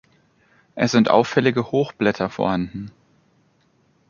Es 0.73 0.93
sind 0.93 1.11
auffällige 1.11 1.69
Hochblätter 1.71 2.31
vorhanden. 2.31 2.89